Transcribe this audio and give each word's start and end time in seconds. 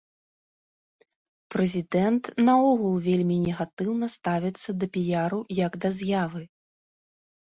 Прэзідэнт 1.55 2.23
наогул 2.47 2.95
вельмі 3.09 3.37
негатыўна 3.45 4.05
ставіцца 4.17 4.69
да 4.85 4.93
піяру 4.97 5.39
як 5.65 5.73
да 5.85 5.89
з'явы. 5.99 6.41